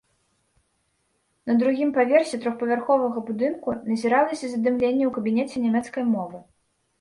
[1.51, 6.43] На другім паверсе трохпавярховага будынку назіралася задымленне ў кабінеце нямецкай мовы.